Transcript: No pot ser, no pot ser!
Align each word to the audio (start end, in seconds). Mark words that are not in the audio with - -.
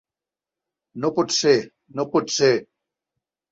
No 1.03 1.11
pot 1.19 1.35
ser, 1.37 1.53
no 2.01 2.07
pot 2.17 2.35
ser! 2.39 2.53